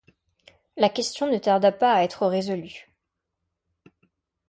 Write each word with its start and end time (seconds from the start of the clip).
La 0.77 0.89
question 0.89 1.31
ne 1.31 1.37
tarda 1.37 1.71
pas 1.71 1.93
à 1.93 2.03
être 2.03 2.25
résolue. 2.25 2.91